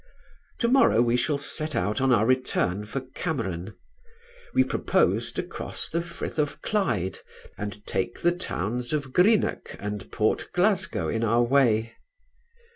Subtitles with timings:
[0.61, 3.75] To morrow we shall set out on our return for Cameron.
[4.55, 7.19] We propose to cross the Frith of Clyde,
[7.55, 11.93] and take the towns of Greenock and Port Glasgow in our way.